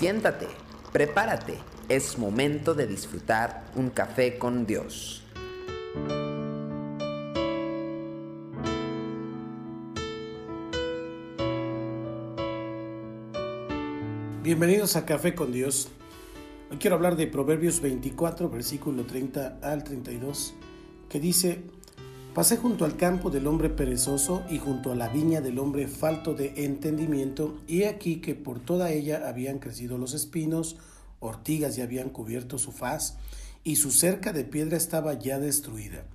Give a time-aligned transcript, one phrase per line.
[0.00, 0.46] Siéntate,
[0.92, 1.58] prepárate,
[1.90, 5.22] es momento de disfrutar un café con Dios.
[14.42, 15.90] Bienvenidos a Café con Dios.
[16.70, 20.54] Hoy quiero hablar de Proverbios 24, versículo 30 al 32,
[21.10, 21.62] que dice,
[22.40, 26.32] Pasé junto al campo del hombre perezoso y junto a la viña del hombre falto
[26.32, 30.78] de entendimiento, y aquí que por toda ella habían crecido los espinos,
[31.18, 33.18] ortigas ya habían cubierto su faz,
[33.62, 36.06] y su cerca de piedra estaba ya destruida.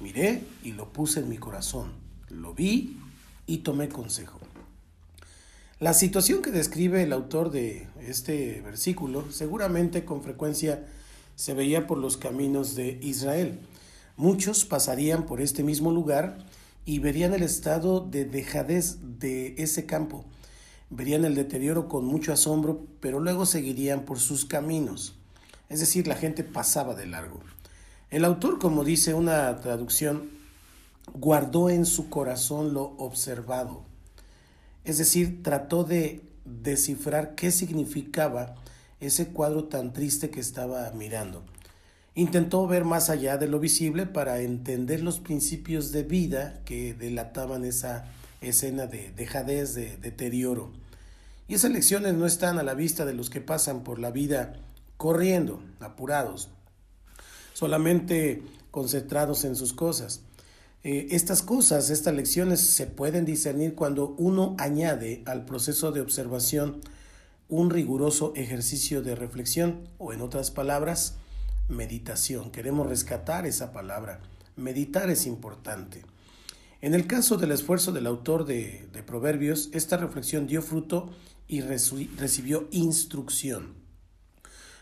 [0.00, 1.92] Miré y lo puse en mi corazón,
[2.28, 2.98] lo vi
[3.46, 4.38] y tomé consejo.
[5.78, 10.86] La situación que describe el autor de este versículo seguramente con frecuencia
[11.36, 13.60] se veía por los caminos de Israel.
[14.20, 16.36] Muchos pasarían por este mismo lugar
[16.84, 20.26] y verían el estado de dejadez de ese campo.
[20.90, 25.16] Verían el deterioro con mucho asombro, pero luego seguirían por sus caminos.
[25.70, 27.40] Es decir, la gente pasaba de largo.
[28.10, 30.28] El autor, como dice una traducción,
[31.14, 33.84] guardó en su corazón lo observado.
[34.84, 38.54] Es decir, trató de descifrar qué significaba
[39.00, 41.42] ese cuadro tan triste que estaba mirando.
[42.14, 47.64] Intentó ver más allá de lo visible para entender los principios de vida que delataban
[47.64, 48.06] esa
[48.40, 50.72] escena de dejadez, de deterioro.
[51.46, 54.54] Y esas lecciones no están a la vista de los que pasan por la vida
[54.96, 56.50] corriendo, apurados,
[57.54, 60.22] solamente concentrados en sus cosas.
[60.82, 66.80] Eh, estas cosas, estas lecciones se pueden discernir cuando uno añade al proceso de observación
[67.48, 71.16] un riguroso ejercicio de reflexión o en otras palabras,
[71.70, 72.50] meditación.
[72.50, 74.20] Queremos rescatar esa palabra.
[74.56, 76.04] Meditar es importante.
[76.82, 81.10] En el caso del esfuerzo del autor de, de Proverbios, esta reflexión dio fruto
[81.46, 83.74] y recibió instrucción.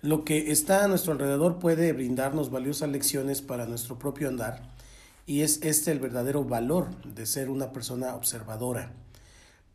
[0.00, 4.72] Lo que está a nuestro alrededor puede brindarnos valiosas lecciones para nuestro propio andar
[5.26, 8.92] y es este el verdadero valor de ser una persona observadora,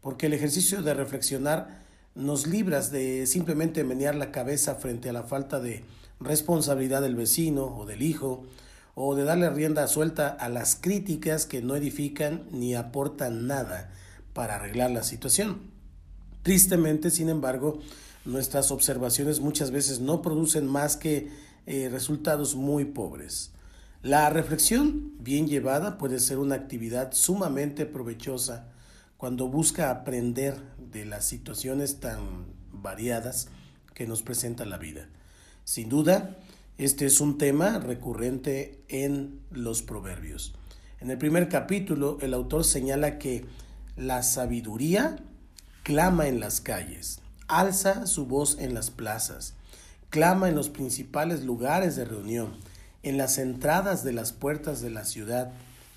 [0.01, 1.83] porque el ejercicio de reflexionar
[2.15, 5.83] nos libras de simplemente menear la cabeza frente a la falta de
[6.19, 8.43] responsabilidad del vecino o del hijo,
[8.95, 13.91] o de darle rienda suelta a las críticas que no edifican ni aportan nada
[14.33, 15.69] para arreglar la situación.
[16.41, 17.79] Tristemente, sin embargo,
[18.25, 21.29] nuestras observaciones muchas veces no producen más que
[21.67, 23.51] eh, resultados muy pobres.
[24.01, 28.67] La reflexión bien llevada puede ser una actividad sumamente provechosa
[29.17, 30.55] cuando busca aprender
[30.91, 33.49] de las situaciones tan variadas
[33.93, 35.09] que nos presenta la vida.
[35.67, 36.37] Sin duda,
[36.77, 40.53] este es un tema recurrente en los proverbios.
[41.01, 43.43] En el primer capítulo, el autor señala que
[43.97, 45.17] la sabiduría
[45.83, 47.19] clama en las calles,
[47.49, 49.55] alza su voz en las plazas,
[50.09, 52.55] clama en los principales lugares de reunión,
[53.03, 55.51] en las entradas de las puertas de la ciudad,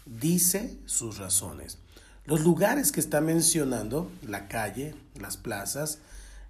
[0.04, 1.78] dice sus razones.
[2.24, 5.98] Los lugares que está mencionando, la calle, las plazas,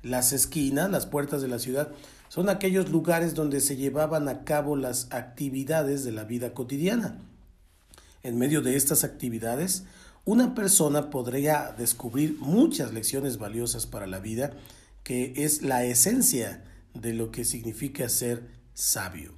[0.03, 1.91] las esquinas, las puertas de la ciudad,
[2.30, 7.18] son aquellos lugares donde se llevaban a cabo las actividades de la vida cotidiana.
[8.22, 9.82] En medio de estas actividades,
[10.24, 14.52] una persona podría descubrir muchas lecciones valiosas para la vida,
[15.02, 16.62] que es la esencia
[16.94, 19.32] de lo que significa ser sabio.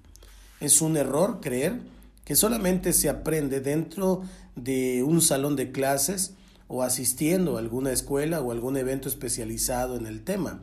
[0.61, 1.81] Es un error creer
[2.27, 4.23] que solamente se aprende dentro
[4.55, 6.35] de un salón de clases
[6.69, 10.61] o asistiendo a alguna escuela o algún evento especializado en el tema.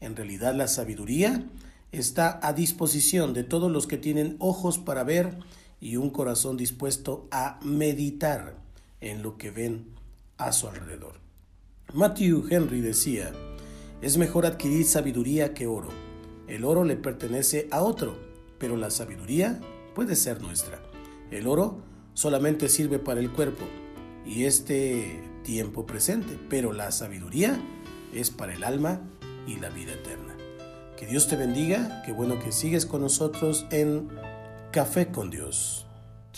[0.00, 1.44] En realidad la sabiduría
[1.92, 5.38] está a disposición de todos los que tienen ojos para ver
[5.80, 8.56] y un corazón dispuesto a meditar
[9.00, 9.86] en lo que ven
[10.38, 11.14] a su alrededor.
[11.92, 13.32] Matthew Henry decía,
[14.00, 15.88] es mejor adquirir sabiduría que oro.
[16.48, 18.16] El oro le pertenece a otro,
[18.58, 19.60] pero la sabiduría
[19.94, 20.80] puede ser nuestra.
[21.30, 21.82] El oro
[22.14, 23.64] solamente sirve para el cuerpo
[24.26, 27.60] y este tiempo presente, pero la sabiduría
[28.14, 29.00] es para el alma
[29.46, 30.34] y la vida eterna.
[30.96, 34.08] Que Dios te bendiga, qué bueno que sigues con nosotros en
[34.70, 35.86] Café con Dios.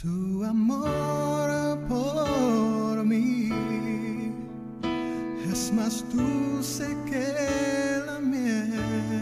[0.00, 3.50] Tu amor por mí
[5.50, 9.21] es más dulce que la miel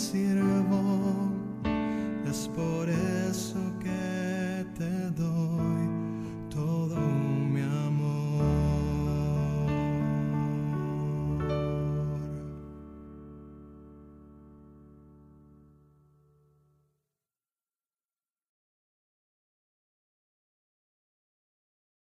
[0.00, 0.39] decir